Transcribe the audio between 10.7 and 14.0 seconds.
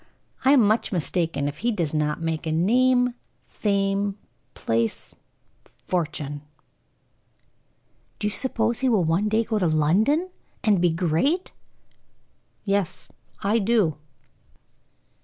be great?" "Yes, I do."